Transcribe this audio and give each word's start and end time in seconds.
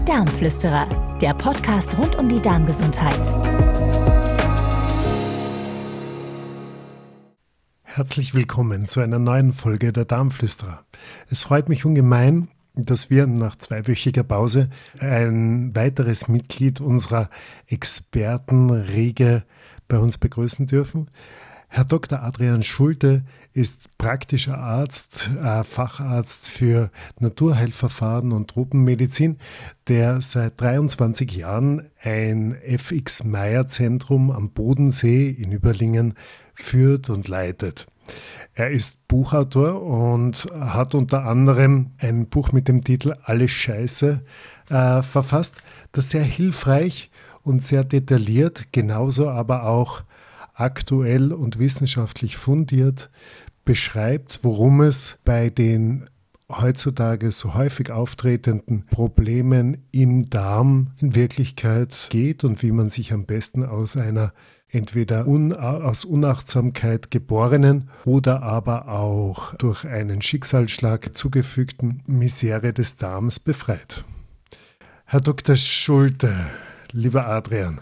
Die 0.00 0.04
Darmflüsterer, 0.06 1.18
der 1.20 1.34
Podcast 1.34 1.96
rund 1.98 2.16
um 2.16 2.28
die 2.28 2.40
Darmgesundheit. 2.40 3.20
Herzlich 7.82 8.34
willkommen 8.34 8.86
zu 8.86 9.00
einer 9.00 9.18
neuen 9.18 9.52
Folge 9.52 9.92
der 9.92 10.06
Darmflüsterer. 10.06 10.84
Es 11.28 11.42
freut 11.42 11.68
mich 11.68 11.84
ungemein, 11.84 12.48
dass 12.74 13.10
wir 13.10 13.26
nach 13.26 13.56
zweiwöchiger 13.56 14.22
Pause 14.22 14.70
ein 14.98 15.74
weiteres 15.74 16.28
Mitglied 16.28 16.80
unserer 16.80 17.28
Expertenriege 17.66 19.44
bei 19.86 19.98
uns 19.98 20.16
begrüßen 20.16 20.66
dürfen. 20.66 21.10
Herr 21.68 21.84
Dr. 21.84 22.22
Adrian 22.22 22.62
Schulte 22.62 23.22
ist 23.52 23.96
praktischer 23.98 24.58
Arzt, 24.58 25.30
äh, 25.42 25.64
Facharzt 25.64 26.48
für 26.48 26.90
Naturheilverfahren 27.18 28.32
und 28.32 28.50
Tropenmedizin, 28.50 29.38
der 29.88 30.20
seit 30.20 30.60
23 30.60 31.30
Jahren 31.32 31.90
ein 32.00 32.56
FX 32.62 33.24
Meyer 33.24 33.66
Zentrum 33.68 34.30
am 34.30 34.50
Bodensee 34.50 35.28
in 35.30 35.52
Überlingen 35.52 36.14
führt 36.54 37.10
und 37.10 37.26
leitet. 37.28 37.86
Er 38.54 38.70
ist 38.70 39.06
Buchautor 39.08 39.82
und 39.82 40.46
hat 40.58 40.94
unter 40.94 41.24
anderem 41.24 41.92
ein 41.98 42.26
Buch 42.26 42.52
mit 42.52 42.68
dem 42.68 42.82
Titel 42.82 43.14
Alle 43.22 43.48
Scheiße 43.48 44.20
äh, 44.68 45.02
verfasst, 45.02 45.56
das 45.92 46.10
sehr 46.10 46.22
hilfreich 46.22 47.10
und 47.42 47.62
sehr 47.62 47.84
detailliert, 47.84 48.72
genauso 48.72 49.28
aber 49.28 49.64
auch 49.64 50.02
aktuell 50.54 51.32
und 51.32 51.58
wissenschaftlich 51.58 52.36
fundiert 52.36 53.10
beschreibt, 53.64 54.40
worum 54.42 54.80
es 54.80 55.18
bei 55.24 55.50
den 55.50 56.08
heutzutage 56.50 57.30
so 57.32 57.54
häufig 57.54 57.90
auftretenden 57.90 58.86
Problemen 58.86 59.86
im 59.92 60.28
Darm 60.28 60.92
in 61.00 61.14
Wirklichkeit 61.14 62.08
geht 62.10 62.44
und 62.44 62.62
wie 62.62 62.72
man 62.72 62.90
sich 62.90 63.12
am 63.12 63.24
besten 63.24 63.64
aus 63.64 63.96
einer 63.96 64.32
entweder 64.68 65.26
un 65.26 65.52
aus 65.52 66.04
Unachtsamkeit 66.04 67.10
geborenen 67.10 67.88
oder 68.04 68.42
aber 68.42 68.88
auch 68.88 69.54
durch 69.56 69.84
einen 69.84 70.22
Schicksalsschlag 70.22 71.16
zugefügten 71.16 72.02
Misere 72.06 72.72
des 72.72 72.96
Darms 72.96 73.40
befreit. 73.40 74.04
Herr 75.06 75.20
Dr. 75.20 75.56
Schulte, 75.56 76.34
lieber 76.92 77.26
Adrian, 77.26 77.80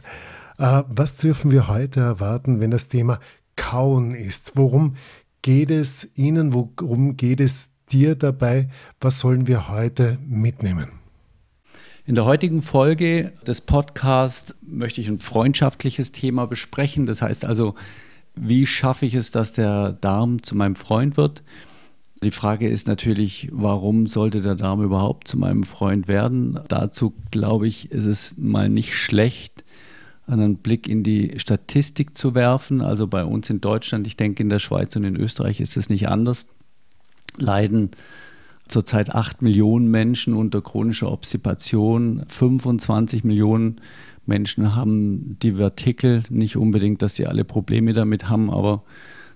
äh, 0.57 0.83
was 0.89 1.17
dürfen 1.17 1.51
wir 1.51 1.69
heute 1.69 2.01
erwarten, 2.01 2.61
wenn 2.61 2.70
das 2.70 2.89
Thema 2.89 3.20
Kauen 3.57 4.15
ist? 4.15 4.53
Worum 4.57 4.97
geht 5.42 5.70
es 5.70 6.11
Ihnen? 6.17 6.53
Worum 6.53 7.17
geht 7.17 7.41
es 7.41 7.70
dir 7.91 8.14
dabei? 8.14 8.69
Was 9.00 9.20
sollen 9.20 9.47
wir 9.47 9.69
heute 9.69 10.19
mitnehmen? 10.27 10.92
In 12.06 12.14
der 12.14 12.25
heutigen 12.25 12.62
Folge 12.62 13.33
des 13.47 13.61
Podcasts 13.61 14.56
möchte 14.62 15.00
ich 15.00 15.08
ein 15.08 15.19
freundschaftliches 15.19 16.11
Thema 16.11 16.47
besprechen. 16.47 17.05
Das 17.05 17.20
heißt 17.20 17.45
also, 17.45 17.75
wie 18.34 18.67
schaffe 18.67 19.05
ich 19.05 19.14
es, 19.14 19.30
dass 19.30 19.53
der 19.53 19.92
Darm 19.92 20.42
zu 20.42 20.56
meinem 20.56 20.75
Freund 20.75 21.17
wird? 21.17 21.42
Die 22.23 22.30
Frage 22.30 22.69
ist 22.69 22.89
natürlich, 22.89 23.48
warum 23.52 24.06
sollte 24.06 24.41
der 24.41 24.55
Darm 24.55 24.83
überhaupt 24.83 25.28
zu 25.28 25.39
meinem 25.39 25.64
Freund 25.64 26.08
werden? 26.08 26.58
Dazu 26.69 27.14
glaube 27.30 27.69
ich, 27.69 27.92
ist 27.92 28.06
es 28.06 28.34
mal 28.39 28.69
nicht 28.69 28.97
schlecht, 28.97 29.64
einen 30.29 30.57
Blick 30.57 30.89
in 30.89 31.03
die 31.03 31.34
Statistik 31.39 32.17
zu 32.17 32.34
werfen. 32.34 32.81
Also 32.81 33.07
bei 33.07 33.25
uns 33.25 33.51
in 33.51 33.61
Deutschland, 33.61 34.07
ich 34.07 34.17
denke 34.17 34.43
in 34.43 34.48
der 34.48 34.59
Schweiz 34.59 34.95
und 34.97 35.05
in 35.05 35.17
Österreich 35.17 35.61
ist 35.61 35.77
es 35.77 35.89
nicht 35.89 36.09
anders, 36.09 36.47
leiden 37.37 37.91
zurzeit 38.69 39.15
8 39.15 39.43
Millionen 39.43 39.91
Menschen 39.91 40.35
unter 40.35 40.61
chronischer 40.61 41.11
Obstipation, 41.11 42.25
25 42.29 43.25
Millionen 43.25 43.81
Menschen 44.27 44.77
haben 44.77 45.39
Divertikel, 45.43 46.23
nicht 46.29 46.57
unbedingt, 46.57 47.01
dass 47.01 47.17
sie 47.17 47.27
alle 47.27 47.45
Probleme 47.45 47.95
damit 47.95 48.29
haben, 48.29 48.51
aber 48.51 48.83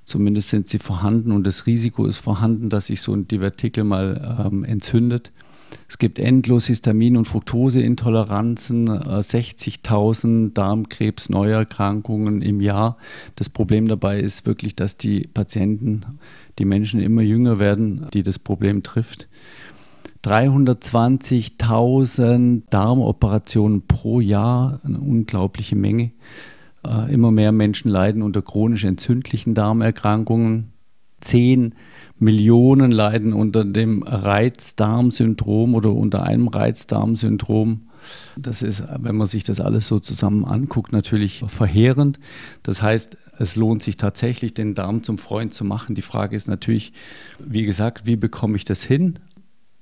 zumindest 0.05 0.51
sind 0.51 0.69
sie 0.69 0.79
vorhanden 0.79 1.33
und 1.33 1.47
das 1.47 1.67
Risiko 1.67 2.05
ist 2.05 2.19
vorhanden, 2.19 2.69
dass 2.69 2.89
sich 2.89 3.01
so 3.01 3.15
ein 3.15 3.27
Divertikel 3.27 3.85
mal 3.85 4.47
ähm, 4.47 4.65
entzündet. 4.65 5.33
Es 5.89 5.99
gibt 5.99 6.19
endlos 6.19 6.67
Histamin- 6.67 7.17
und 7.17 7.27
Fructoseintoleranzen, 7.27 8.89
60.000 8.89 10.49
äh, 10.49 10.51
Darmkrebs-Neuerkrankungen 10.53 12.43
im 12.43 12.61
Jahr. 12.61 12.97
Das 13.37 13.49
Problem 13.49 13.89
dabei 13.89 14.21
ist 14.21 14.47
wirklich, 14.47 14.75
dass 14.75 14.97
die 14.97 15.29
Patienten, 15.33 16.05
die 16.59 16.65
Menschen 16.65 17.01
immer 17.01 17.23
jünger 17.23 17.59
werden, 17.59 18.07
die 18.13 18.23
das 18.23 18.39
Problem 18.39 18.83
trifft. 18.83 19.29
320.000 20.25 22.63
Darmoperationen 22.71 23.87
pro 23.87 24.21
Jahr, 24.21 24.81
eine 24.85 25.01
unglaubliche 25.01 25.77
Menge. 25.77 26.13
Äh, 26.87 27.13
immer 27.13 27.31
mehr 27.31 27.53
Menschen 27.53 27.91
leiden 27.91 28.23
unter 28.23 28.43
chronisch 28.43 28.85
entzündlichen 28.85 29.55
Darmerkrankungen. 29.55 30.72
10 31.23 31.75
Millionen 32.19 32.93
leiden 32.93 33.33
unter 33.33 33.65
dem 33.65 34.03
Reizdarmsyndrom 34.03 35.75
oder 35.75 35.93
unter 35.93 36.23
einem 36.23 36.49
Reizdarmsyndrom. 36.49 37.89
Das 38.37 38.63
ist, 38.63 38.83
wenn 38.99 39.17
man 39.17 39.27
sich 39.27 39.45
das 39.45 39.61
alles 39.61 39.87
so 39.87 39.99
zusammen 39.99 40.45
anguckt, 40.45 40.93
natürlich 40.93 41.45
verheerend. 41.47 42.19
Das 42.63 42.83
heißt, 42.83 43.17
es 43.39 43.57
lohnt 43.57 43.83
sich 43.83 43.97
tatsächlich, 43.97 44.55
den 44.55 44.75
Darm 44.75 45.03
zum 45.03 45.19
Freund 45.19 45.55
zu 45.55 45.65
machen. 45.65 45.95
Die 45.95 46.03
Frage 46.03 46.37
ist 46.37 46.49
natürlich, 46.49 46.93
wie 47.39 47.63
gesagt, 47.63 48.07
wie 48.07 48.17
bekomme 48.17 48.57
ich 48.57 48.65
das 48.65 48.85
hin? 48.85 49.19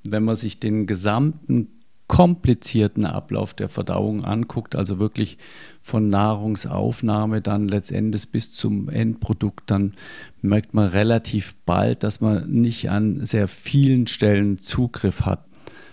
Wenn 0.09 0.25
man 0.25 0.37
sich 0.37 0.61
den 0.61 0.87
gesamten 0.87 1.80
komplizierten 2.10 3.06
Ablauf 3.06 3.54
der 3.54 3.69
Verdauung 3.69 4.25
anguckt, 4.25 4.75
also 4.75 4.98
wirklich 4.98 5.38
von 5.81 6.09
Nahrungsaufnahme 6.09 7.41
dann 7.41 7.69
letztendlich 7.69 8.32
bis 8.32 8.50
zum 8.50 8.88
Endprodukt, 8.88 9.71
dann 9.71 9.94
merkt 10.43 10.75
man 10.75 10.88
relativ 10.88 11.54
bald, 11.65 12.03
dass 12.03 12.21
man 12.21 12.50
nicht 12.50 12.91
an 12.91 13.25
sehr 13.25 13.47
vielen 13.47 14.09
Stellen 14.09 14.59
Zugriff 14.59 15.22
hat 15.22 15.47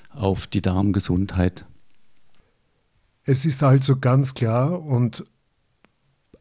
auf 0.10 0.48
die 0.48 0.64
Darmgesundheit. 0.64 1.66
Es 3.24 3.46
ist 3.46 3.62
also 3.62 4.00
ganz 4.00 4.34
klar 4.34 4.82
und 4.82 5.24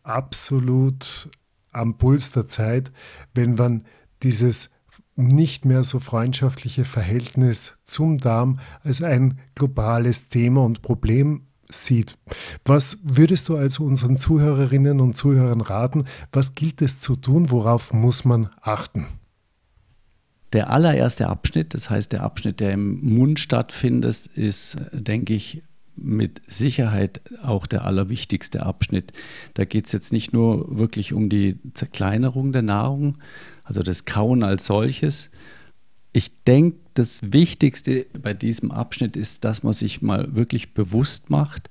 absolut 0.02 1.28
am 1.70 1.98
Puls 1.98 2.32
der 2.32 2.48
Zeit, 2.48 2.90
wenn 3.34 3.56
man 3.56 3.84
dieses 4.22 4.70
nicht 5.16 5.64
mehr 5.64 5.82
so 5.82 5.98
freundschaftliche 5.98 6.84
Verhältnis 6.84 7.78
zum 7.84 8.18
Darm 8.18 8.60
als 8.82 9.02
ein 9.02 9.38
globales 9.54 10.28
Thema 10.28 10.62
und 10.62 10.82
Problem 10.82 11.42
sieht. 11.68 12.16
Was 12.64 12.98
würdest 13.02 13.48
du 13.48 13.56
also 13.56 13.84
unseren 13.84 14.16
Zuhörerinnen 14.16 15.00
und 15.00 15.16
Zuhörern 15.16 15.62
raten? 15.62 16.04
Was 16.32 16.54
gilt 16.54 16.82
es 16.82 17.00
zu 17.00 17.16
tun? 17.16 17.50
Worauf 17.50 17.92
muss 17.92 18.24
man 18.24 18.50
achten? 18.60 19.06
Der 20.52 20.70
allererste 20.70 21.28
Abschnitt, 21.28 21.74
das 21.74 21.90
heißt 21.90 22.12
der 22.12 22.22
Abschnitt, 22.22 22.60
der 22.60 22.72
im 22.72 23.00
Mund 23.14 23.40
stattfindet, 23.40 24.26
ist, 24.34 24.76
denke 24.92 25.34
ich, 25.34 25.62
mit 25.96 26.42
Sicherheit 26.46 27.22
auch 27.42 27.66
der 27.66 27.84
allerwichtigste 27.84 28.64
Abschnitt. 28.64 29.12
Da 29.54 29.64
geht 29.64 29.86
es 29.86 29.92
jetzt 29.92 30.12
nicht 30.12 30.32
nur 30.32 30.78
wirklich 30.78 31.14
um 31.14 31.28
die 31.30 31.58
Zerkleinerung 31.72 32.52
der 32.52 32.62
Nahrung, 32.62 33.18
also 33.66 33.82
das 33.82 34.04
Kauen 34.04 34.42
als 34.42 34.66
solches. 34.66 35.30
Ich 36.12 36.42
denke, 36.44 36.78
das 36.94 37.20
Wichtigste 37.32 38.06
bei 38.18 38.32
diesem 38.32 38.70
Abschnitt 38.70 39.16
ist, 39.16 39.44
dass 39.44 39.62
man 39.62 39.74
sich 39.74 40.00
mal 40.00 40.34
wirklich 40.34 40.72
bewusst 40.72 41.28
macht, 41.28 41.68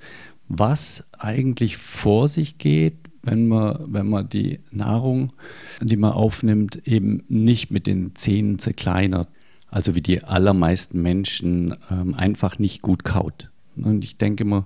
was 0.48 1.04
eigentlich 1.18 1.78
vor 1.78 2.28
sich 2.28 2.60
geht, 2.60 2.96
wenn 3.24 3.48
man, 3.48 3.80
wenn 3.88 4.08
man 4.08 4.30
die 4.30 4.60
Nahrung, 4.70 5.34
die 5.82 5.98
man 5.98 6.12
aufnimmt, 6.12 6.88
eben 6.88 7.24
nicht 7.28 7.72
mit 7.72 7.88
den 7.88 8.14
Zähnen 8.14 8.60
zerkleinert. 8.60 9.30
Also 9.68 9.96
wie 9.96 10.02
die 10.02 10.24
allermeisten 10.24 11.02
Menschen 11.02 11.76
ähm, 11.90 12.14
einfach 12.14 12.60
nicht 12.60 12.84
gut 12.84 13.04
kaut. 13.04 13.50
Und 13.76 14.06
ich 14.06 14.18
denke 14.18 14.46
mal, 14.46 14.66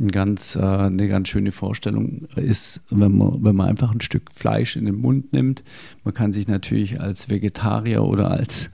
ein 0.00 0.10
ganz, 0.10 0.56
äh, 0.56 0.60
eine 0.60 1.08
ganz 1.08 1.28
schöne 1.28 1.52
Vorstellung 1.52 2.26
ist, 2.36 2.80
wenn 2.90 3.16
man, 3.16 3.44
wenn 3.44 3.54
man 3.54 3.68
einfach 3.68 3.92
ein 3.92 4.00
Stück 4.00 4.32
Fleisch 4.34 4.76
in 4.76 4.86
den 4.86 4.96
Mund 4.96 5.32
nimmt. 5.32 5.62
Man 6.04 6.14
kann 6.14 6.32
sich 6.32 6.48
natürlich 6.48 7.00
als 7.00 7.28
Vegetarier 7.28 8.02
oder 8.02 8.30
als 8.30 8.70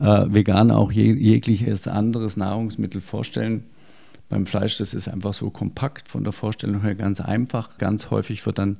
äh, 0.00 0.26
Veganer 0.28 0.78
auch 0.78 0.90
je, 0.90 1.12
jegliches 1.12 1.86
anderes 1.86 2.36
Nahrungsmittel 2.36 3.00
vorstellen. 3.00 3.64
Beim 4.30 4.46
Fleisch, 4.46 4.78
das 4.78 4.94
ist 4.94 5.08
einfach 5.08 5.34
so 5.34 5.50
kompakt, 5.50 6.08
von 6.08 6.22
der 6.22 6.32
Vorstellung 6.32 6.82
her 6.82 6.94
ganz 6.94 7.20
einfach. 7.20 7.78
Ganz 7.78 8.10
häufig 8.10 8.46
wird 8.46 8.58
dann 8.58 8.78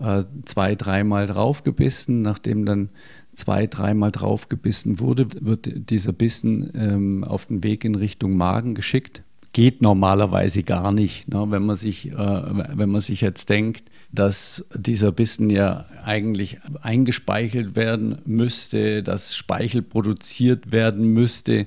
äh, 0.00 0.24
zwei, 0.44 0.74
dreimal 0.74 1.26
draufgebissen. 1.26 2.20
Nachdem 2.20 2.66
dann 2.66 2.90
zwei, 3.34 3.66
dreimal 3.66 4.12
draufgebissen 4.12 5.00
wurde, 5.00 5.26
wird 5.40 5.90
dieser 5.90 6.12
Bissen 6.12 6.70
ähm, 6.74 7.24
auf 7.24 7.46
den 7.46 7.64
Weg 7.64 7.84
in 7.84 7.94
Richtung 7.94 8.36
Magen 8.36 8.74
geschickt 8.74 9.22
geht 9.52 9.82
normalerweise 9.82 10.62
gar 10.62 10.92
nicht. 10.92 11.28
Ne? 11.28 11.46
Wenn, 11.50 11.64
man 11.64 11.76
sich, 11.76 12.10
äh, 12.10 12.16
wenn 12.16 12.90
man 12.90 13.00
sich 13.00 13.20
jetzt 13.20 13.50
denkt, 13.50 13.84
dass 14.10 14.64
dieser 14.74 15.12
Bissen 15.12 15.50
ja 15.50 15.86
eigentlich 16.04 16.58
eingespeichelt 16.80 17.76
werden 17.76 18.18
müsste, 18.24 19.02
dass 19.02 19.36
Speichel 19.36 19.82
produziert 19.82 20.72
werden 20.72 21.06
müsste, 21.06 21.66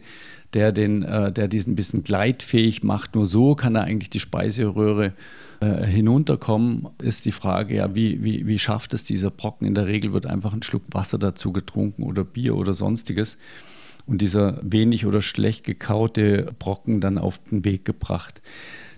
der, 0.54 0.72
den, 0.72 1.04
äh, 1.04 1.32
der 1.32 1.48
diesen 1.48 1.74
ein 1.74 1.76
bisschen 1.76 2.04
gleitfähig 2.04 2.82
macht. 2.84 3.16
Nur 3.16 3.26
so 3.26 3.56
kann 3.56 3.76
er 3.76 3.84
eigentlich 3.84 4.10
die 4.10 4.20
Speiseröhre 4.20 5.14
äh, 5.60 5.86
hinunterkommen, 5.86 6.88
ist 7.02 7.26
die 7.26 7.32
Frage, 7.32 7.76
ja, 7.76 7.94
wie, 7.94 8.24
wie, 8.24 8.48
wie 8.48 8.60
schafft 8.60 8.94
es 8.94 9.04
dieser 9.04 9.30
Brocken? 9.30 9.68
In 9.68 9.76
der 9.76 9.86
Regel 9.86 10.14
wird 10.14 10.26
einfach 10.26 10.54
ein 10.54 10.64
Schluck 10.64 10.84
Wasser 10.92 11.18
dazu 11.18 11.52
getrunken 11.52 12.04
oder 12.04 12.24
Bier 12.24 12.56
oder 12.56 12.74
sonstiges 12.74 13.38
und 14.07 14.22
dieser 14.22 14.60
wenig 14.63 15.06
oder 15.06 15.22
schlecht 15.22 15.63
gekaute 15.63 16.54
Brocken 16.60 17.02
dann 17.02 17.18
auf 17.18 17.40
den 17.40 17.66
Weg 17.66 17.86
gebracht. 17.86 18.42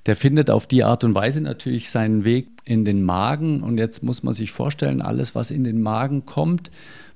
Der 0.06 0.16
findet 0.16 0.50
auf 0.50 0.68
die 0.68 0.84
Art 0.84 1.04
und 1.04 1.16
Weise 1.16 1.42
natürlich 1.42 1.90
seinen 1.90 2.24
Weg 2.24 2.48
in 2.64 2.86
den 2.86 3.04
Magen 3.04 3.62
und 3.62 3.78
jetzt 3.78 4.04
muss 4.04 4.24
man 4.24 4.34
sich 4.34 4.52
vorstellen, 4.52 5.02
alles, 5.02 5.36
was 5.36 5.52
in 5.52 5.64
den 5.64 5.82
Magen 5.82 6.26
kommt, 6.26 6.72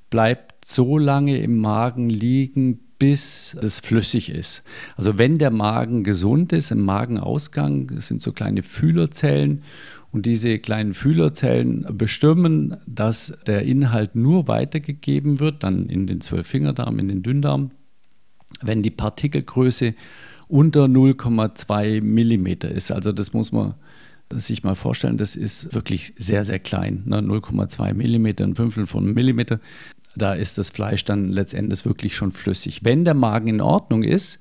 bleibt 0.10 0.66
so 0.66 0.98
lange 0.98 1.38
im 1.38 1.58
Magen 1.58 2.10
liegen, 2.10 2.80
bis 3.00 3.56
es 3.56 3.80
flüssig 3.80 4.30
ist. 4.30 4.64
Also 4.96 5.18
wenn 5.18 5.38
der 5.38 5.52
Magen 5.52 6.04
gesund 6.04 6.54
ist, 6.54 6.70
im 6.70 6.82
Magenausgang, 6.82 7.92
sind 8.00 8.22
so 8.22 8.32
kleine 8.32 8.62
Fühlerzellen 8.62 9.64
und 10.12 10.26
diese 10.26 10.60
kleinen 10.60 10.94
Fühlerzellen 10.94 11.88
bestimmen, 11.98 12.78
dass 12.86 13.34
der 13.48 13.64
Inhalt 13.64 14.16
nur 14.16 14.48
weitergegeben 14.48 15.40
wird, 15.40 15.64
dann 15.64 15.88
in 15.88 16.06
den 16.06 16.22
Zwölffingerdarm, 16.22 17.00
in 17.00 17.08
den 17.08 17.24
Dünndarm, 17.24 17.72
wenn 18.62 18.84
die 18.84 18.92
Partikelgröße 18.92 19.94
unter 20.48 20.86
0,2 20.86 22.02
Millimeter 22.02 22.70
ist. 22.70 22.92
Also 22.92 23.12
das 23.12 23.34
muss 23.34 23.52
man 23.52 23.76
sich 24.32 24.64
mal 24.64 24.76
vorstellen, 24.76 25.18
das 25.18 25.36
ist 25.36 25.74
wirklich 25.74 26.14
sehr, 26.18 26.46
sehr 26.46 26.60
klein. 26.60 27.04
Ne? 27.06 27.18
0,2 27.18 27.94
Millimeter, 27.94 28.44
ein 28.44 28.56
Fünftel 28.56 28.86
von 28.86 29.04
einem 29.04 29.14
Millimeter 29.14 29.60
da 30.16 30.34
ist 30.34 30.58
das 30.58 30.70
Fleisch 30.70 31.06
dann 31.06 31.30
letztendlich 31.30 31.86
wirklich 31.86 32.16
schon 32.16 32.32
flüssig. 32.32 32.84
Wenn 32.84 33.06
der 33.06 33.14
Magen 33.14 33.48
in 33.48 33.62
Ordnung 33.62 34.04
ist, 34.04 34.40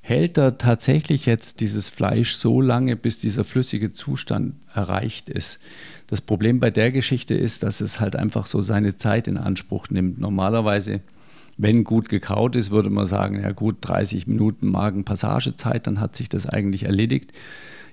hält 0.00 0.38
er 0.38 0.56
tatsächlich 0.56 1.26
jetzt 1.26 1.60
dieses 1.60 1.88
Fleisch 1.88 2.34
so 2.36 2.60
lange, 2.60 2.96
bis 2.96 3.18
dieser 3.18 3.44
flüssige 3.44 3.92
Zustand 3.92 4.54
erreicht 4.74 5.28
ist. 5.28 5.58
Das 6.06 6.20
Problem 6.20 6.58
bei 6.58 6.70
der 6.70 6.90
Geschichte 6.90 7.34
ist, 7.34 7.62
dass 7.62 7.80
es 7.80 8.00
halt 8.00 8.16
einfach 8.16 8.46
so 8.46 8.60
seine 8.60 8.96
Zeit 8.96 9.28
in 9.28 9.36
Anspruch 9.36 9.88
nimmt. 9.90 10.18
Normalerweise, 10.18 11.00
wenn 11.60 11.84
gut 11.84 12.08
gekaut 12.08 12.56
ist, 12.56 12.70
würde 12.70 12.90
man 12.90 13.06
sagen, 13.06 13.40
ja 13.40 13.52
gut, 13.52 13.76
30 13.82 14.26
Minuten 14.26 14.68
Magenpassagezeit, 14.68 15.86
dann 15.86 16.00
hat 16.00 16.16
sich 16.16 16.28
das 16.28 16.46
eigentlich 16.46 16.84
erledigt. 16.84 17.32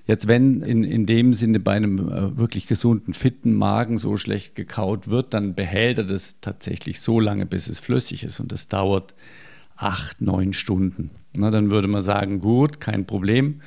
Jetzt, 0.06 0.26
wenn 0.26 0.62
in, 0.62 0.84
in 0.84 1.04
dem 1.04 1.34
Sinne 1.34 1.60
bei 1.60 1.72
einem 1.72 2.08
äh, 2.08 2.38
wirklich 2.38 2.66
gesunden, 2.66 3.12
fitten 3.12 3.52
Magen 3.52 3.98
so 3.98 4.16
schlecht 4.16 4.54
gekaut 4.54 5.08
wird, 5.08 5.34
dann 5.34 5.54
behält 5.54 5.98
er 5.98 6.04
das 6.04 6.40
tatsächlich 6.40 7.00
so 7.00 7.20
lange, 7.20 7.44
bis 7.44 7.68
es 7.68 7.78
flüssig 7.78 8.24
ist. 8.24 8.40
Und 8.40 8.50
das 8.50 8.68
dauert 8.68 9.14
acht, 9.76 10.22
neun 10.22 10.54
Stunden. 10.54 11.10
Na, 11.36 11.50
dann 11.50 11.70
würde 11.70 11.88
man 11.88 12.00
sagen, 12.00 12.40
gut, 12.40 12.80
kein 12.80 13.06
Problem 13.06 13.60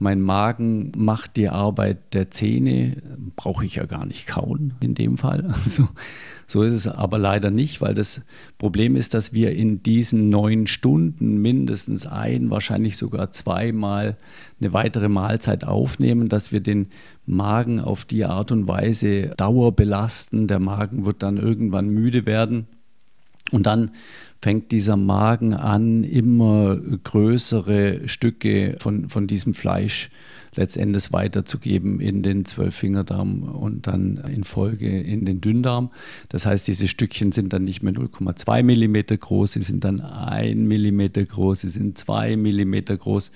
mein 0.00 0.22
Magen 0.22 0.92
macht 0.96 1.36
die 1.36 1.50
Arbeit 1.50 2.14
der 2.14 2.30
Zähne, 2.30 3.02
brauche 3.36 3.66
ich 3.66 3.76
ja 3.76 3.84
gar 3.84 4.06
nicht 4.06 4.26
kauen 4.26 4.72
in 4.80 4.94
dem 4.94 5.16
Fall. 5.18 5.54
Also, 5.62 5.88
so 6.46 6.62
ist 6.62 6.72
es 6.72 6.88
aber 6.88 7.18
leider 7.18 7.50
nicht, 7.50 7.80
weil 7.80 7.94
das 7.94 8.22
Problem 8.58 8.96
ist, 8.96 9.14
dass 9.14 9.32
wir 9.32 9.52
in 9.52 9.82
diesen 9.82 10.30
neun 10.30 10.66
Stunden 10.66 11.36
mindestens 11.36 12.06
ein, 12.06 12.50
wahrscheinlich 12.50 12.96
sogar 12.96 13.30
zweimal 13.30 14.16
eine 14.58 14.72
weitere 14.72 15.08
Mahlzeit 15.08 15.64
aufnehmen, 15.64 16.28
dass 16.28 16.50
wir 16.50 16.60
den 16.60 16.88
Magen 17.26 17.78
auf 17.78 18.04
die 18.04 18.24
Art 18.24 18.50
und 18.52 18.66
Weise 18.66 19.28
Dauer 19.36 19.76
belasten. 19.76 20.48
Der 20.48 20.58
Magen 20.58 21.04
wird 21.04 21.22
dann 21.22 21.36
irgendwann 21.36 21.88
müde 21.90 22.26
werden. 22.26 22.66
Und 23.52 23.66
dann 23.66 23.90
fängt 24.42 24.72
dieser 24.72 24.96
Magen 24.96 25.54
an, 25.54 26.04
immer 26.04 26.76
größere 26.76 28.08
Stücke 28.08 28.76
von, 28.78 29.08
von 29.08 29.26
diesem 29.26 29.54
Fleisch 29.54 30.10
letztendlich 30.54 31.12
weiterzugeben 31.12 32.00
in 32.00 32.22
den 32.22 32.44
Zwölffingerdarm 32.44 33.42
und 33.42 33.86
dann 33.86 34.16
in 34.32 34.44
Folge 34.44 35.00
in 35.00 35.24
den 35.24 35.40
Dünndarm. 35.40 35.90
Das 36.28 36.46
heißt, 36.46 36.66
diese 36.66 36.88
Stückchen 36.88 37.32
sind 37.32 37.52
dann 37.52 37.64
nicht 37.64 37.82
mehr 37.82 37.92
0,2 37.92 38.62
Millimeter 38.62 39.16
groß, 39.16 39.52
sie 39.52 39.62
sind 39.62 39.84
dann 39.84 40.00
1 40.00 40.56
Millimeter 40.56 41.24
groß, 41.24 41.60
sie 41.62 41.68
sind 41.68 41.98
2 41.98 42.36
Millimeter 42.36 42.96
groß 42.96 43.30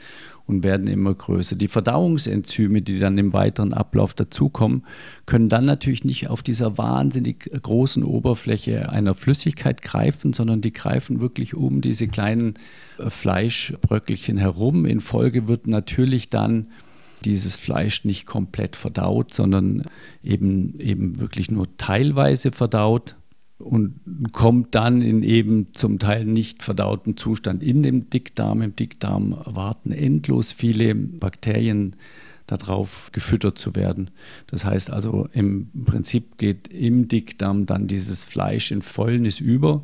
und 0.46 0.62
werden 0.62 0.88
immer 0.88 1.14
größer. 1.14 1.56
Die 1.56 1.68
Verdauungsenzyme, 1.68 2.82
die 2.82 2.98
dann 2.98 3.16
im 3.16 3.32
weiteren 3.32 3.72
Ablauf 3.72 4.12
dazukommen, 4.12 4.84
können 5.24 5.48
dann 5.48 5.64
natürlich 5.64 6.04
nicht 6.04 6.28
auf 6.28 6.42
dieser 6.42 6.76
wahnsinnig 6.76 7.50
großen 7.62 8.04
Oberfläche 8.04 8.90
einer 8.90 9.14
Flüssigkeit 9.14 9.80
greifen, 9.82 10.32
sondern 10.32 10.60
die 10.60 10.72
greifen 10.72 11.20
wirklich 11.20 11.54
um 11.54 11.80
diese 11.80 12.08
kleinen 12.08 12.54
äh, 12.98 13.08
Fleischbröckelchen 13.08 14.36
herum. 14.36 14.84
In 14.84 15.00
Folge 15.00 15.48
wird 15.48 15.66
natürlich 15.66 16.28
dann 16.28 16.66
dieses 17.24 17.56
Fleisch 17.56 18.04
nicht 18.04 18.26
komplett 18.26 18.76
verdaut, 18.76 19.32
sondern 19.32 19.84
eben, 20.22 20.78
eben 20.78 21.18
wirklich 21.18 21.50
nur 21.50 21.66
teilweise 21.76 22.52
verdaut 22.52 23.16
und 23.58 24.00
kommt 24.32 24.74
dann 24.74 25.00
in 25.00 25.22
eben 25.22 25.68
zum 25.74 25.98
Teil 25.98 26.24
nicht 26.24 26.62
verdauten 26.62 27.16
Zustand 27.16 27.62
in 27.62 27.82
dem 27.82 28.10
Dickdarm. 28.10 28.62
Im 28.62 28.76
Dickdarm 28.76 29.36
warten 29.44 29.92
endlos 29.92 30.52
viele 30.52 30.94
Bakterien 30.94 31.96
darauf 32.46 33.10
gefüttert 33.12 33.56
zu 33.56 33.74
werden. 33.74 34.10
Das 34.48 34.64
heißt 34.64 34.90
also, 34.90 35.28
im 35.32 35.70
Prinzip 35.84 36.36
geht 36.36 36.68
im 36.68 37.08
Dickdarm 37.08 37.64
dann 37.64 37.86
dieses 37.86 38.24
Fleisch 38.24 38.70
in 38.70 38.82
Fäulnis 38.82 39.40
über 39.40 39.82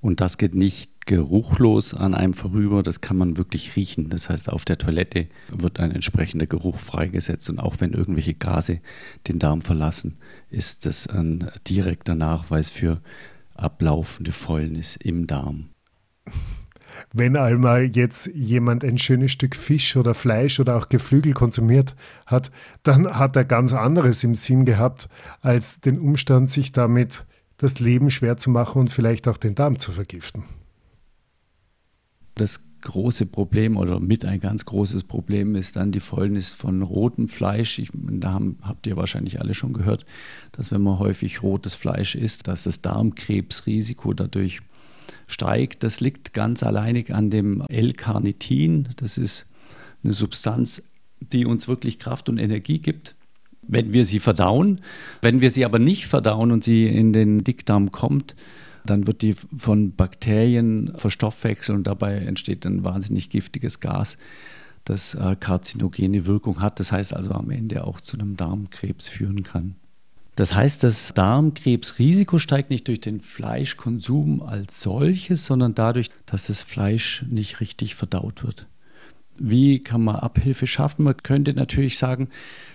und 0.00 0.20
das 0.20 0.38
geht 0.38 0.54
nicht 0.54 0.97
geruchlos 1.08 1.94
an 1.94 2.14
einem 2.14 2.34
vorüber, 2.34 2.82
das 2.82 3.00
kann 3.00 3.16
man 3.16 3.38
wirklich 3.38 3.76
riechen. 3.76 4.10
Das 4.10 4.28
heißt, 4.28 4.50
auf 4.50 4.66
der 4.66 4.76
Toilette 4.76 5.26
wird 5.48 5.80
ein 5.80 5.90
entsprechender 5.90 6.46
Geruch 6.46 6.76
freigesetzt 6.76 7.48
und 7.48 7.58
auch 7.58 7.76
wenn 7.78 7.94
irgendwelche 7.94 8.34
Gase 8.34 8.80
den 9.26 9.38
Darm 9.38 9.62
verlassen, 9.62 10.18
ist 10.50 10.84
das 10.84 11.06
ein 11.06 11.50
direkter 11.66 12.14
Nachweis 12.14 12.68
für 12.68 13.00
ablaufende 13.54 14.32
Fäulnis 14.32 14.96
im 14.96 15.26
Darm. 15.26 15.70
Wenn 17.14 17.36
einmal 17.36 17.84
jetzt 17.84 18.26
jemand 18.34 18.84
ein 18.84 18.98
schönes 18.98 19.32
Stück 19.32 19.56
Fisch 19.56 19.96
oder 19.96 20.14
Fleisch 20.14 20.60
oder 20.60 20.76
auch 20.76 20.88
Geflügel 20.88 21.32
konsumiert 21.32 21.96
hat, 22.26 22.50
dann 22.82 23.06
hat 23.18 23.34
er 23.34 23.46
ganz 23.46 23.72
anderes 23.72 24.22
im 24.24 24.34
Sinn 24.34 24.66
gehabt, 24.66 25.08
als 25.40 25.80
den 25.80 25.98
Umstand, 25.98 26.50
sich 26.50 26.72
damit 26.72 27.24
das 27.56 27.80
Leben 27.80 28.10
schwer 28.10 28.36
zu 28.36 28.50
machen 28.50 28.80
und 28.80 28.90
vielleicht 28.90 29.26
auch 29.26 29.38
den 29.38 29.54
Darm 29.54 29.78
zu 29.78 29.90
vergiften. 29.90 30.44
Das 32.38 32.60
große 32.80 33.26
Problem 33.26 33.76
oder 33.76 34.00
mit 34.00 34.24
ein 34.24 34.40
ganz 34.40 34.64
großes 34.64 35.04
Problem 35.04 35.56
ist 35.56 35.76
dann 35.76 35.90
die 35.90 36.00
Fäulnis 36.00 36.50
von 36.50 36.82
rotem 36.82 37.28
Fleisch. 37.28 37.78
Ich, 37.78 37.90
da 37.92 38.32
haben, 38.32 38.58
habt 38.62 38.86
ihr 38.86 38.96
wahrscheinlich 38.96 39.40
alle 39.40 39.54
schon 39.54 39.72
gehört, 39.72 40.06
dass 40.52 40.70
wenn 40.70 40.82
man 40.82 40.98
häufig 40.98 41.42
rotes 41.42 41.74
Fleisch 41.74 42.14
isst, 42.14 42.46
dass 42.46 42.62
das 42.62 42.80
Darmkrebsrisiko 42.80 44.14
dadurch 44.14 44.60
steigt. 45.26 45.82
Das 45.82 46.00
liegt 46.00 46.32
ganz 46.32 46.62
alleinig 46.62 47.12
an 47.12 47.30
dem 47.30 47.62
L-Carnitin. 47.68 48.88
Das 48.96 49.18
ist 49.18 49.46
eine 50.04 50.12
Substanz, 50.12 50.82
die 51.20 51.44
uns 51.44 51.68
wirklich 51.68 51.98
Kraft 51.98 52.28
und 52.28 52.38
Energie 52.38 52.78
gibt 52.78 53.16
wenn 53.68 53.92
wir 53.92 54.04
sie 54.04 54.18
verdauen. 54.18 54.80
Wenn 55.20 55.40
wir 55.40 55.50
sie 55.50 55.64
aber 55.64 55.78
nicht 55.78 56.06
verdauen 56.06 56.50
und 56.50 56.64
sie 56.64 56.86
in 56.86 57.12
den 57.12 57.44
Dickdarm 57.44 57.92
kommt, 57.92 58.34
dann 58.90 59.06
wird 59.06 59.22
die 59.22 59.34
von 59.34 59.94
Bakterien 59.94 60.92
verstoffwechselt 60.96 61.76
und 61.76 61.86
dabei 61.86 62.16
entsteht 62.16 62.66
ein 62.66 62.84
wahnsinnig 62.84 63.30
giftiges 63.30 63.80
Gas, 63.80 64.18
das 64.84 65.14
äh, 65.14 65.36
karzinogene 65.38 66.26
Wirkung 66.26 66.60
hat. 66.60 66.80
Das 66.80 66.92
heißt 66.92 67.14
also 67.14 67.32
am 67.32 67.50
Ende 67.50 67.84
auch 67.84 68.00
zu 68.00 68.18
einem 68.18 68.36
Darmkrebs 68.36 69.08
führen 69.08 69.42
kann. 69.42 69.76
Das 70.38 70.54
heißt, 70.54 70.84
das 70.84 71.12
Darmkrebsrisiko 71.14 72.38
steigt 72.38 72.70
nicht 72.70 72.86
durch 72.86 73.00
den 73.00 73.20
Fleischkonsum 73.20 74.40
als 74.40 74.80
solches, 74.80 75.44
sondern 75.44 75.74
dadurch, 75.74 76.10
dass 76.26 76.46
das 76.46 76.62
Fleisch 76.62 77.24
nicht 77.28 77.60
richtig 77.60 77.96
verdaut 77.96 78.44
wird. 78.44 78.68
Wie 79.38 79.78
kann 79.78 80.02
man 80.02 80.16
Abhilfe 80.16 80.66
schaffen? 80.66 81.04
Man 81.04 81.16
könnte 81.16 81.54
natürlich 81.54 81.96
sagen, 81.96 82.28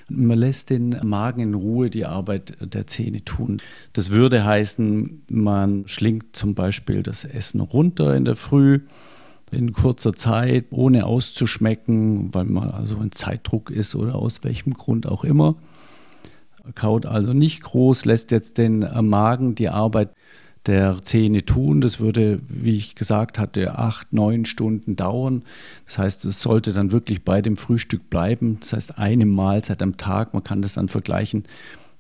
man 0.10 0.38
lässt 0.38 0.70
den 0.70 0.98
Magen 1.04 1.42
in 1.42 1.54
Ruhe 1.54 1.90
die 1.90 2.06
Arbeit 2.06 2.58
der 2.62 2.88
Zähne 2.88 3.24
tun. 3.24 3.62
Das 3.94 4.12
würde 4.12 4.44
heißen, 4.46 5.24
man 5.30 5.88
schlingt 5.88 6.36
zum 6.36 6.56
Beispiel 6.56 7.04
das 7.04 7.26
Essen 7.26 7.60
runter 7.60 8.16
in 8.16 8.26
der 8.26 8.36
Früh 8.36 8.82
in 9.52 9.74
kurzer 9.74 10.14
Zeit, 10.14 10.66
ohne 10.72 11.06
auszuschmecken, 11.06 12.34
weil 12.34 12.46
man 12.46 12.72
also 12.72 12.98
in 12.98 13.12
Zeitdruck 13.12 13.70
ist 13.70 13.96
oder 13.96 14.16
aus 14.16 14.44
welchem 14.44 14.74
Grund 14.74 15.08
auch 15.08 15.24
immer. 15.24 15.56
Kaut 16.76 17.06
also 17.06 17.34
nicht 17.34 17.62
groß, 17.62 18.06
lässt 18.06 18.32
jetzt 18.32 18.58
den 18.58 18.80
Magen 19.10 19.54
die 19.54 19.70
Arbeit 19.70 20.10
der 20.66 21.02
Zähne 21.04 21.46
tun. 21.46 21.82
Das 21.82 22.00
würde, 22.00 22.40
wie 22.48 22.78
ich 22.78 22.96
gesagt 22.96 23.40
hatte, 23.40 23.78
acht, 23.78 24.14
neun 24.14 24.46
Stunden 24.46 24.96
dauern. 24.96 25.44
Das 25.86 25.98
heißt, 25.98 26.26
es 26.26 26.42
sollte 26.42 26.74
dann 26.74 26.92
wirklich 26.92 27.24
bei 27.24 27.42
dem 27.42 27.58
Frühstück 27.58 28.10
bleiben. 28.10 28.58
Das 28.60 28.74
heißt, 28.74 28.98
eine 28.98 29.26
Mahlzeit 29.26 29.82
am 29.82 29.98
Tag. 29.98 30.34
Man 30.34 30.44
kann 30.44 30.62
das 30.62 30.74
dann 30.74 30.88
vergleichen 30.88 31.44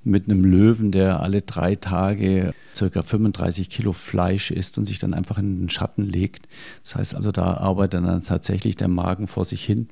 mit 0.05 0.25
einem 0.25 0.43
Löwen, 0.43 0.91
der 0.91 1.21
alle 1.21 1.41
drei 1.41 1.75
Tage 1.75 2.53
circa 2.75 3.01
35 3.01 3.69
Kilo 3.69 3.93
Fleisch 3.93 4.51
isst 4.51 4.77
und 4.77 4.85
sich 4.85 4.99
dann 4.99 5.13
einfach 5.13 5.37
in 5.37 5.61
den 5.61 5.69
Schatten 5.69 6.03
legt. 6.03 6.47
Das 6.83 6.95
heißt 6.95 7.15
also, 7.15 7.31
da 7.31 7.55
arbeitet 7.55 8.03
dann 8.03 8.23
tatsächlich 8.23 8.75
der 8.75 8.89
Magen 8.89 9.27
vor 9.27 9.45
sich 9.45 9.63
hin. 9.63 9.87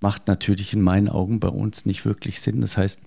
Macht 0.00 0.26
natürlich 0.26 0.72
in 0.72 0.80
meinen 0.80 1.08
Augen 1.08 1.38
bei 1.38 1.48
uns 1.48 1.86
nicht 1.86 2.04
wirklich 2.04 2.40
Sinn. 2.40 2.60
Das 2.60 2.76
heißt, 2.76 3.00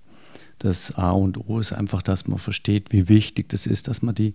das 0.59 0.95
A 0.95 1.11
und 1.11 1.49
O 1.49 1.59
ist 1.59 1.73
einfach, 1.73 2.01
dass 2.01 2.27
man 2.27 2.37
versteht, 2.37 2.91
wie 2.91 3.09
wichtig 3.09 3.49
das 3.49 3.65
ist, 3.65 3.87
dass 3.87 4.01
man 4.01 4.15
die 4.15 4.33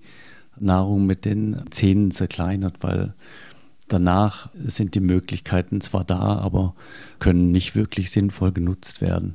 Nahrung 0.58 1.06
mit 1.06 1.24
den 1.24 1.64
Zähnen 1.70 2.10
zerkleinert, 2.10 2.76
weil 2.80 3.14
danach 3.88 4.50
sind 4.66 4.94
die 4.94 5.00
Möglichkeiten 5.00 5.80
zwar 5.80 6.04
da, 6.04 6.38
aber 6.38 6.74
können 7.18 7.52
nicht 7.52 7.76
wirklich 7.76 8.10
sinnvoll 8.10 8.52
genutzt 8.52 9.00
werden. 9.00 9.34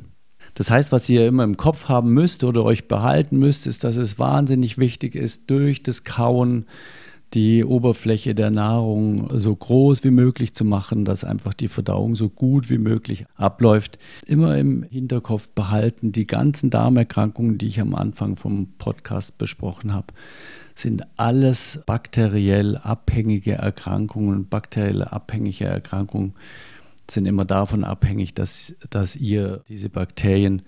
Das 0.56 0.72
heißt, 0.72 0.92
was 0.92 1.08
ihr 1.10 1.28
immer 1.28 1.44
im 1.44 1.58
Kopf 1.58 1.88
haben 1.88 2.14
müsst 2.14 2.44
oder 2.44 2.64
euch 2.64 2.88
behalten 2.88 3.38
müsst, 3.38 3.68
ist, 3.68 3.84
dass 3.84 3.98
es 3.98 4.20
wahnsinnig 4.20 4.78
wichtig 4.78 5.16
ist, 5.16 5.50
durch 5.50 5.84
das 5.84 6.04
Kauen 6.04 6.66
die 7.33 7.63
Oberfläche 7.63 8.33
der 8.33 8.50
Nahrung 8.50 9.29
so 9.38 9.55
groß 9.55 10.03
wie 10.03 10.12
möglich 10.12 10.53
zu 10.53 10.65
machen, 10.65 11.05
dass 11.05 11.24
einfach 11.24 11.53
die 11.53 11.67
Verdauung 11.67 12.15
so 12.15 12.29
gut 12.29 12.69
wie 12.69 12.77
möglich 12.79 13.25
abläuft. 13.36 14.00
Immer 14.25 14.57
im 14.57 14.83
Hinterkopf 14.83 15.50
behalten, 15.50 16.12
die 16.12 16.25
ganzen 16.25 16.69
Darmerkrankungen, 16.69 17.57
die 17.57 17.67
ich 17.67 17.79
am 17.79 17.93
Anfang 17.93 18.36
vom 18.36 18.69
Podcast 18.77 19.38
besprochen 19.38 19.93
habe, 19.93 20.07
sind 20.74 21.03
alles 21.17 21.81
bakteriell 21.86 22.77
abhängige 22.77 23.53
Erkrankungen. 23.53 24.48
Bakteriell 24.48 25.03
abhängige 25.03 25.65
Erkrankungen 25.65 26.33
sind 27.12 27.25
immer 27.25 27.45
davon 27.45 27.83
abhängig, 27.83 28.33
dass, 28.33 28.75
dass 28.89 29.15
ihr 29.15 29.62
diese 29.67 29.89
Bakterien 29.89 30.63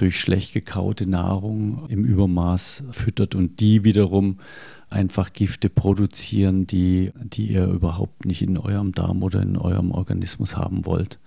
durch 0.00 0.18
schlecht 0.18 0.52
gekaute 0.52 1.06
Nahrung 1.06 1.86
im 1.88 2.04
Übermaß 2.04 2.84
füttert 2.90 3.34
und 3.34 3.60
die 3.60 3.84
wiederum 3.84 4.40
einfach 4.88 5.32
Gifte 5.32 5.68
produzieren, 5.68 6.66
die, 6.66 7.12
die 7.22 7.48
ihr 7.48 7.66
überhaupt 7.66 8.24
nicht 8.24 8.42
in 8.42 8.56
eurem 8.56 8.92
Darm 8.92 9.22
oder 9.22 9.42
in 9.42 9.56
eurem 9.56 9.92
Organismus 9.92 10.56
haben 10.56 10.86
wollt. 10.86 11.18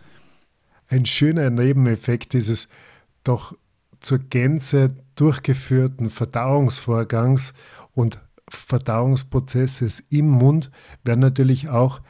Ein 0.89 1.05
schöner 1.05 1.49
Nebeneffekt 1.49 2.33
dieses 2.33 2.67
doch 3.23 3.55
zur 3.99 4.19
Gänze 4.19 4.95
durchgeführten 5.15 6.09
Verdauungsvorgangs 6.09 7.53
und 7.93 8.19
Verdauungsprozesses 8.49 10.01
im 10.09 10.29
Mund 10.29 10.71
werden 11.05 11.21
natürlich 11.21 11.69
auch 11.69 12.01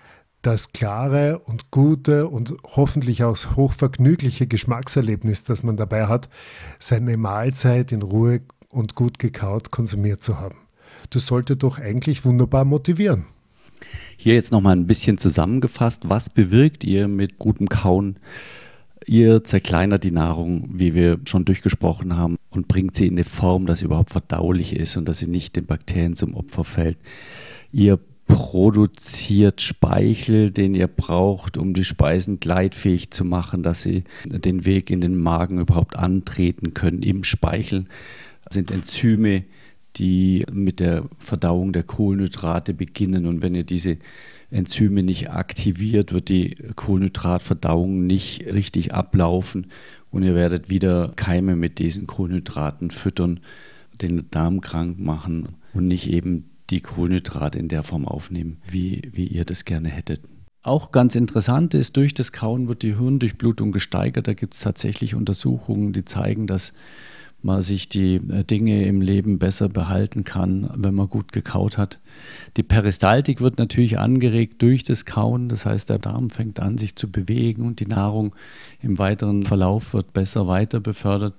das 0.44 0.74
klare 0.74 1.40
und 1.40 1.72
gute 1.72 2.28
und 2.28 2.56
hoffentlich 2.76 3.24
auch 3.24 3.38
hochvergnügliche 3.56 4.46
Geschmackserlebnis, 4.46 5.44
das 5.46 5.64
man 5.64 5.78
dabei 5.78 6.08
hat, 6.08 6.30
seine 6.80 7.18
Mahlzeit 7.18 7.92
in 7.92 8.04
Ruhe 8.04 8.42
und 8.70 8.94
gut 8.94 9.20
gekaut 9.20 9.72
konsumiert 9.72 10.22
zu 10.22 10.40
haben. 10.40 10.58
Das 11.10 11.26
sollte 11.26 11.56
doch 11.56 11.80
eigentlich 11.80 12.26
wunderbar 12.26 12.66
motivieren. 12.66 13.26
Hier 14.18 14.36
jetzt 14.36 14.52
nochmal 14.52 14.76
ein 14.76 14.88
bisschen 14.88 15.18
zusammengefasst, 15.18 16.10
was 16.10 16.30
bewirkt 16.30 16.84
ihr 16.84 17.08
mit 17.08 17.40
gutem 17.40 17.70
Kauen? 17.70 18.18
Ihr 19.06 19.44
zerkleinert 19.44 20.04
die 20.04 20.12
Nahrung, 20.12 20.70
wie 20.74 20.94
wir 20.94 21.20
schon 21.26 21.46
durchgesprochen 21.46 22.16
haben, 22.16 22.38
und 22.50 22.68
bringt 22.68 22.96
sie 22.96 23.08
in 23.08 23.16
eine 23.16 23.24
Form, 23.24 23.66
dass 23.66 23.80
sie 23.80 23.86
überhaupt 23.86 24.12
verdaulich 24.12 24.76
ist 24.76 24.96
und 24.98 25.08
dass 25.08 25.20
sie 25.20 25.28
nicht 25.28 25.56
den 25.56 25.66
Bakterien 25.66 26.16
zum 26.16 26.36
Opfer 26.36 26.64
fällt. 26.64 26.98
Ihr 27.72 28.00
produziert 28.28 29.62
Speichel, 29.62 30.52
den 30.52 30.76
ihr 30.76 30.88
braucht, 30.88 31.58
um 31.58 31.74
die 31.74 31.84
Speisen 31.84 32.40
gleitfähig 32.40 33.12
zu 33.12 33.26
machen, 33.26 33.64
dass 33.64 33.84
sie 33.84 34.04
den 34.26 34.66
Weg 34.66 34.90
in 34.90 35.02
den 35.02 35.18
Magen 35.18 35.60
überhaupt 35.60 35.96
antreten 35.96 36.74
können. 36.74 37.02
Im 37.02 37.24
Speichel 37.24 37.86
sind 38.50 38.72
Enzyme, 38.72 39.44
die 39.98 40.46
mit 40.52 40.80
der 40.80 41.06
Verdauung 41.20 41.74
der 41.74 41.84
Kohlenhydrate 41.84 42.74
beginnen. 42.74 43.26
Und 43.26 43.42
wenn 43.42 43.56
ihr 43.56 43.64
diese 43.64 43.98
Enzyme 44.50 45.04
nicht 45.04 45.32
aktiviert, 45.32 46.14
wird 46.14 46.30
die 46.30 46.56
Kohlenhydratverdauung 46.76 48.06
nicht 48.06 48.46
richtig 48.46 48.94
ablaufen 48.94 49.68
und 50.12 50.24
ihr 50.24 50.36
werdet 50.36 50.70
wieder 50.70 51.14
Keime 51.16 51.56
mit 51.56 51.80
diesen 51.80 52.08
Kohlenhydraten 52.08 52.92
füttern, 52.92 53.40
den 54.02 54.30
Darm 54.32 54.62
krank 54.62 55.00
machen 55.00 55.50
und 55.74 55.88
nicht 55.88 56.10
eben 56.10 56.46
die 56.74 56.82
Kohlenhydrate 56.82 57.60
in 57.60 57.68
der 57.68 57.84
Form 57.84 58.08
aufnehmen, 58.08 58.58
wie, 58.68 59.02
wie 59.12 59.28
ihr 59.28 59.46
das 59.46 59.64
gerne 59.64 59.90
hättet. 59.90 60.22
Auch 60.64 60.92
ganz 60.92 61.16
interessant 61.16 61.74
ist, 61.74 61.98
durch 61.98 62.14
das 62.14 62.32
Kauen 62.32 62.68
wird 62.68 62.84
die 62.84 62.98
Hirndurchblutung 62.98 63.72
gesteigert. 63.72 64.28
Da 64.28 64.34
gibt 64.34 64.54
es 64.54 64.62
tatsächlich 64.62 65.14
Untersuchungen, 65.14 65.94
die 65.94 66.06
zeigen, 66.06 66.48
dass 66.48 66.74
man 67.44 67.62
sich 67.62 67.90
die 67.90 68.16
äh, 68.16 68.44
Dinge 68.44 68.86
im 68.86 69.02
Leben 69.02 69.40
besser 69.40 69.70
behalten 69.70 70.24
kann, 70.24 70.70
wenn 70.76 70.94
man 70.94 71.10
gut 71.10 71.32
gekaut 71.32 71.78
hat. 71.78 72.00
Die 72.58 72.64
Peristaltik 72.64 73.42
wird 73.42 73.58
natürlich 73.58 74.00
angeregt 74.00 74.62
durch 74.62 74.84
das 74.84 75.06
Kauen, 75.06 75.50
das 75.50 75.66
heißt, 75.66 75.90
der 75.90 76.00
Darm 76.00 76.30
fängt 76.30 76.60
an, 76.60 76.78
sich 76.78 76.96
zu 76.96 77.12
bewegen 77.12 77.66
und 77.66 77.80
die 77.80 77.88
Nahrung 77.88 78.36
im 78.82 79.00
weiteren 79.00 79.46
Verlauf 79.46 79.94
wird 79.94 80.14
besser 80.14 80.48
weiter 80.48 80.80
befördert. 80.80 81.34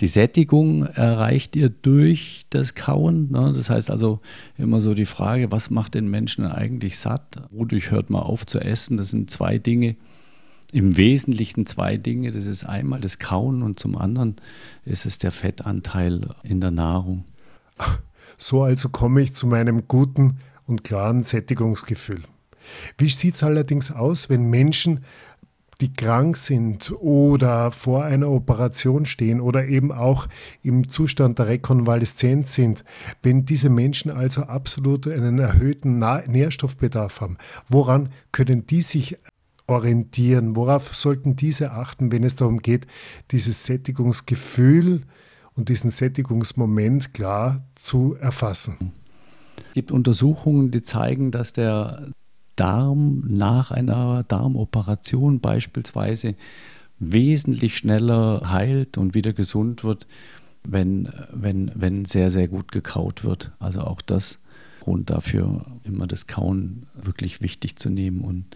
Die 0.00 0.06
Sättigung 0.06 0.84
erreicht 0.84 1.56
ihr 1.56 1.68
durch 1.70 2.42
das 2.50 2.74
Kauen. 2.74 3.30
Ne? 3.30 3.52
Das 3.54 3.70
heißt 3.70 3.90
also 3.90 4.20
immer 4.56 4.80
so 4.80 4.94
die 4.94 5.06
Frage, 5.06 5.50
was 5.50 5.70
macht 5.70 5.94
den 5.94 6.08
Menschen 6.08 6.44
eigentlich 6.46 6.98
satt? 6.98 7.36
Wodurch 7.50 7.90
hört 7.90 8.10
man 8.10 8.22
auf 8.22 8.46
zu 8.46 8.60
essen? 8.60 8.96
Das 8.96 9.10
sind 9.10 9.30
zwei 9.30 9.58
Dinge 9.58 9.96
im 10.72 10.96
Wesentlichen 10.96 11.66
zwei 11.66 11.96
Dinge. 11.96 12.30
Das 12.30 12.46
ist 12.46 12.64
einmal 12.64 13.00
das 13.00 13.18
Kauen 13.18 13.62
und 13.62 13.78
zum 13.78 13.96
anderen 13.96 14.36
ist 14.84 15.06
es 15.06 15.18
der 15.18 15.32
Fettanteil 15.32 16.34
in 16.42 16.60
der 16.60 16.70
Nahrung. 16.70 17.24
So 18.40 18.62
also 18.62 18.88
komme 18.88 19.22
ich 19.22 19.34
zu 19.34 19.48
meinem 19.48 19.88
guten 19.88 20.38
und 20.66 20.84
klaren 20.84 21.24
Sättigungsgefühl. 21.24 22.22
Wie 22.96 23.08
sieht 23.08 23.34
es 23.34 23.42
allerdings 23.42 23.90
aus, 23.90 24.30
wenn 24.30 24.48
Menschen, 24.48 25.04
die 25.80 25.92
krank 25.92 26.36
sind 26.36 26.92
oder 27.00 27.72
vor 27.72 28.04
einer 28.04 28.28
Operation 28.28 29.06
stehen 29.06 29.40
oder 29.40 29.66
eben 29.66 29.90
auch 29.90 30.28
im 30.62 30.88
Zustand 30.88 31.38
der 31.38 31.48
Rekonvaleszenz 31.48 32.54
sind, 32.54 32.84
wenn 33.22 33.44
diese 33.44 33.70
Menschen 33.70 34.12
also 34.12 34.42
absolut 34.42 35.08
einen 35.08 35.38
erhöhten 35.38 35.98
Nährstoffbedarf 35.98 37.20
haben, 37.20 37.38
woran 37.68 38.10
können 38.30 38.66
die 38.66 38.82
sich 38.82 39.18
orientieren? 39.68 40.56
Worauf 40.56 40.94
sollten 40.96 41.36
diese 41.36 41.70
achten, 41.72 42.10
wenn 42.10 42.24
es 42.24 42.34
darum 42.34 42.58
geht, 42.58 42.86
dieses 43.30 43.64
Sättigungsgefühl 43.64 45.02
und 45.54 45.68
diesen 45.68 45.90
Sättigungsmoment 45.90 47.14
klar 47.14 47.64
zu 47.76 48.16
erfassen? 48.16 48.92
Es 49.68 49.74
gibt 49.74 49.92
Untersuchungen, 49.92 50.70
die 50.70 50.82
zeigen, 50.82 51.30
dass 51.30 51.52
der 51.52 52.10
Darm 52.56 53.22
nach 53.28 53.70
einer 53.70 54.24
Darmoperation 54.24 55.38
beispielsweise 55.38 56.34
wesentlich 56.98 57.76
schneller 57.76 58.50
heilt 58.50 58.98
und 58.98 59.14
wieder 59.14 59.32
gesund 59.32 59.84
wird, 59.84 60.06
wenn, 60.64 61.08
wenn, 61.32 61.70
wenn 61.74 62.04
sehr, 62.04 62.30
sehr 62.30 62.48
gut 62.48 62.72
gekaut 62.72 63.22
wird. 63.22 63.52
Also 63.60 63.82
auch 63.82 64.00
das 64.00 64.40
Grund 64.80 65.10
dafür, 65.10 65.66
immer 65.84 66.06
das 66.06 66.26
Kauen 66.26 66.86
wirklich 66.94 67.40
wichtig 67.40 67.76
zu 67.76 67.90
nehmen 67.90 68.22
und 68.22 68.46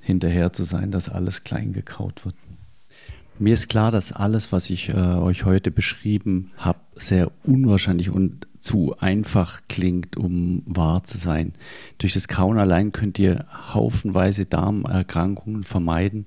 hinterher 0.00 0.52
zu 0.52 0.64
sein, 0.64 0.90
dass 0.90 1.08
alles 1.08 1.44
klein 1.44 1.72
gekaut 1.72 2.24
wird. 2.24 2.34
Mir 3.40 3.54
ist 3.54 3.68
klar, 3.68 3.92
dass 3.92 4.12
alles, 4.12 4.50
was 4.50 4.68
ich 4.68 4.88
äh, 4.88 4.94
euch 4.94 5.44
heute 5.44 5.70
beschrieben 5.70 6.50
habe, 6.56 6.80
sehr 6.96 7.30
unwahrscheinlich 7.44 8.10
und 8.10 8.48
zu 8.58 8.96
einfach 8.98 9.60
klingt, 9.68 10.16
um 10.16 10.62
wahr 10.66 11.04
zu 11.04 11.18
sein. 11.18 11.52
Durch 11.98 12.14
das 12.14 12.26
Kauen 12.26 12.58
allein 12.58 12.90
könnt 12.90 13.18
ihr 13.18 13.46
haufenweise 13.72 14.44
Darmerkrankungen 14.44 15.62
vermeiden. 15.62 16.26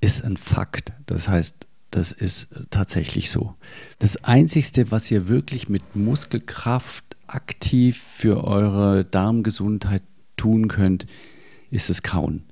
Ist 0.00 0.24
ein 0.24 0.36
Fakt. 0.36 0.92
Das 1.06 1.28
heißt, 1.28 1.66
das 1.90 2.12
ist 2.12 2.48
tatsächlich 2.70 3.30
so. 3.30 3.54
Das 3.98 4.22
Einzige, 4.22 4.90
was 4.92 5.10
ihr 5.10 5.26
wirklich 5.26 5.68
mit 5.68 5.96
Muskelkraft 5.96 7.04
aktiv 7.26 8.00
für 8.00 8.44
eure 8.44 9.04
Darmgesundheit 9.04 10.02
tun 10.36 10.68
könnt, 10.68 11.06
ist 11.70 11.90
das 11.90 12.02
Kauen. 12.02 12.44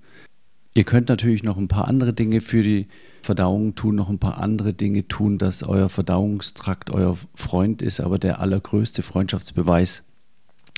Ihr 0.75 0.85
könnt 0.85 1.09
natürlich 1.09 1.43
noch 1.43 1.59
ein 1.59 1.69
paar 1.69 1.88
andere 1.88 2.12
Dinge 2.12 2.41
für 2.41 2.62
die 2.62 2.87
Verdauung 3.21 3.75
tun, 3.75 3.95
noch 3.95 4.09
ein 4.09 4.19
paar 4.19 4.38
andere 4.38 4.73
Dinge 4.73 5.07
tun, 5.07 5.38
dass 5.38 5.62
euer 5.62 5.88
Verdauungstrakt 5.88 6.91
euer 6.91 7.17
Freund 7.35 7.83
ist, 7.83 8.00
aber 8.00 8.19
der 8.19 8.41
allergrößte 8.41 9.02
Freundschaftsbeweis 9.02 10.02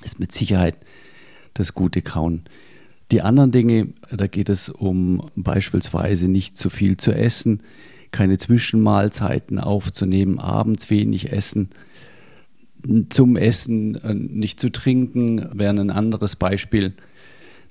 ist 0.03 0.21
mit 0.21 0.33
Sicherheit 0.33 0.77
das 1.55 1.75
gute 1.75 2.03
Kauen. 2.03 2.43
Die 3.13 3.23
anderen 3.23 3.53
Dinge, 3.53 3.89
da 4.11 4.27
geht 4.27 4.49
es 4.49 4.69
um 4.69 5.31
beispielsweise 5.37 6.29
nicht 6.29 6.59
zu 6.59 6.71
viel 6.71 6.97
zu 6.97 7.13
essen, 7.13 7.63
keine 8.11 8.39
Zwischenmahlzeiten 8.39 9.59
aufzunehmen, 9.59 10.39
abends 10.39 10.91
wenig 10.91 11.33
essen, 11.33 11.71
zum 13.09 13.37
Essen 13.37 13.95
äh, 13.97 14.15
nicht 14.15 14.61
zu 14.61 14.71
trinken, 14.71 15.49
wäre 15.53 15.75
ein 15.75 15.91
anderes 15.91 16.37
Beispiel. 16.37 16.95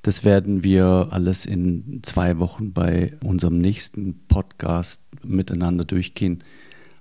Das 0.04 0.26
werden 0.26 0.66
wir 0.66 1.08
alles 1.12 1.46
in 1.46 2.02
zwei 2.04 2.38
Wochen 2.38 2.74
bei 2.74 3.14
unserem 3.24 3.58
nächsten 3.60 4.20
Podcast 4.28 5.02
miteinander 5.24 5.86
durchgehen. 5.86 6.44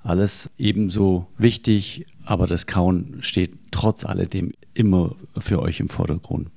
alles 0.04 0.50
ebenso 0.56 1.28
wichtig, 1.38 2.06
aber 2.25 2.47
das 2.47 2.66
Kauen 2.66 3.18
steht 3.21 3.52
trotz 3.71 4.04
alledem 4.04 4.52
immer 4.73 5.14
für 5.38 5.61
euch 5.62 5.78
im 5.80 5.88
Vordergrund. 5.88 6.49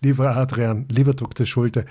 Lieber 0.00 0.36
Adrian, 0.36 0.86
lieber 0.88 1.14
Dr. 1.14 1.46
Schulte, 1.46 1.84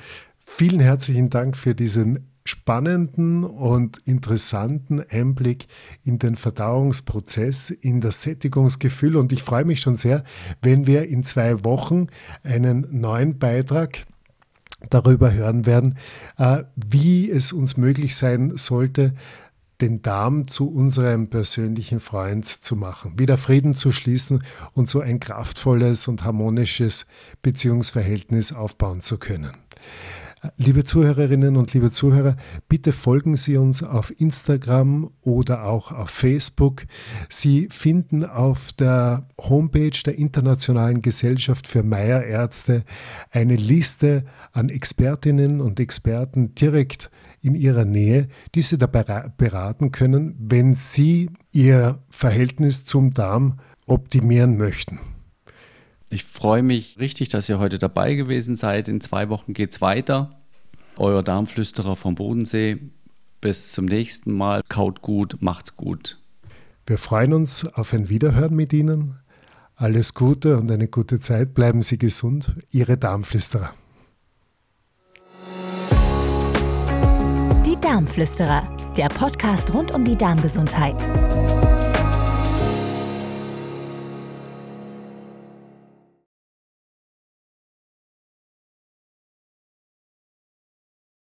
vielen 0.45 0.79
herzlichen 0.79 1.29
Dank 1.29 1.57
für 1.57 1.73
diesen 1.73 2.27
spannenden 2.49 3.43
und 3.43 3.99
interessanten 4.05 5.03
Einblick 5.09 5.67
in 6.03 6.17
den 6.19 6.35
Verdauungsprozess, 6.35 7.69
in 7.69 8.01
das 8.01 8.23
Sättigungsgefühl. 8.23 9.15
Und 9.15 9.31
ich 9.31 9.43
freue 9.43 9.65
mich 9.65 9.81
schon 9.81 9.95
sehr, 9.95 10.23
wenn 10.61 10.87
wir 10.87 11.07
in 11.07 11.23
zwei 11.23 11.63
Wochen 11.63 12.07
einen 12.43 12.87
neuen 12.91 13.37
Beitrag 13.37 14.05
darüber 14.89 15.31
hören 15.31 15.65
werden, 15.65 15.97
äh, 16.37 16.63
wie 16.75 17.29
es 17.29 17.53
uns 17.53 17.77
möglich 17.77 18.15
sein 18.15 18.55
sollte, 18.55 19.13
den 19.81 20.01
Darm 20.01 20.47
zu 20.47 20.69
unserem 20.69 21.29
persönlichen 21.29 21.99
Freund 21.99 22.45
zu 22.45 22.75
machen, 22.75 23.17
wieder 23.17 23.37
Frieden 23.37 23.75
zu 23.75 23.91
schließen 23.91 24.43
und 24.73 24.89
so 24.89 24.99
ein 24.99 25.19
kraftvolles 25.19 26.07
und 26.07 26.23
harmonisches 26.23 27.05
Beziehungsverhältnis 27.41 28.51
aufbauen 28.51 29.01
zu 29.01 29.17
können. 29.17 29.51
Liebe 30.55 30.85
Zuhörerinnen 30.85 31.57
und 31.57 31.73
liebe 31.73 31.91
Zuhörer, 31.91 32.37
bitte 32.69 32.93
folgen 32.93 33.35
Sie 33.35 33.57
uns 33.57 33.83
auf 33.83 34.13
Instagram 34.21 35.11
oder 35.21 35.65
auch 35.65 35.91
auf 35.91 36.09
Facebook. 36.11 36.85
Sie 37.27 37.67
finden 37.69 38.23
auf 38.23 38.71
der 38.71 39.27
Homepage 39.37 40.01
der 40.05 40.17
Internationalen 40.17 41.01
Gesellschaft 41.01 41.67
für 41.67 41.83
Meierärzte 41.83 42.83
eine 43.31 43.57
Liste 43.57 44.23
an 44.53 44.69
Expertinnen 44.69 45.59
und 45.59 45.77
Experten 45.79 46.55
direkt 46.55 47.11
in 47.41 47.53
Ihrer 47.53 47.83
Nähe, 47.83 48.29
die 48.55 48.61
Sie 48.61 48.77
dabei 48.77 49.29
beraten 49.35 49.91
können, 49.91 50.35
wenn 50.39 50.73
Sie 50.73 51.31
Ihr 51.51 52.01
Verhältnis 52.09 52.85
zum 52.85 53.13
Darm 53.13 53.59
optimieren 53.87 54.57
möchten. 54.57 54.99
Ich 56.09 56.23
freue 56.23 56.63
mich 56.63 56.97
richtig, 56.99 57.29
dass 57.29 57.47
ihr 57.49 57.59
heute 57.59 57.77
dabei 57.77 58.15
gewesen 58.15 58.55
seid. 58.55 58.87
In 58.87 58.99
zwei 58.99 59.29
Wochen 59.29 59.53
geht 59.53 59.73
es 59.73 59.81
weiter. 59.81 60.31
Euer 60.97 61.21
Darmflüsterer 61.21 61.95
vom 61.95 62.15
Bodensee. 62.15 62.79
Bis 63.41 63.71
zum 63.71 63.85
nächsten 63.85 64.33
Mal. 64.33 64.61
Kaut 64.67 65.01
gut, 65.01 65.37
macht's 65.39 65.77
gut. 65.77 66.17
Wir 66.87 66.97
freuen 66.97 67.33
uns 67.33 67.65
auf 67.65 67.93
ein 67.93 68.09
Wiederhören 68.09 68.55
mit 68.55 68.73
Ihnen. 68.73 69.19
Alles 69.75 70.15
Gute 70.15 70.57
und 70.57 70.69
eine 70.71 70.87
gute 70.87 71.19
Zeit. 71.19 71.53
Bleiben 71.53 71.83
Sie 71.83 71.99
gesund. 71.99 72.55
Ihre 72.71 72.97
Darmflüsterer. 72.97 73.73
Die 77.65 77.79
Darmflüsterer, 77.79 78.67
der 78.97 79.09
Podcast 79.09 79.71
rund 79.73 79.91
um 79.91 80.03
die 80.03 80.17
Darmgesundheit. 80.17 81.07